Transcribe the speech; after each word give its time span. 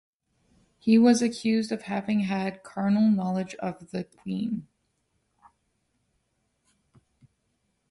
He 0.79 0.97
was 0.97 1.21
accused 1.21 1.71
of 1.71 1.83
having 1.83 2.21
had 2.21 2.63
carnal 2.63 3.07
knowledge 3.07 3.53
of 3.61 3.91
the 3.91 4.03
queen. 4.03 4.65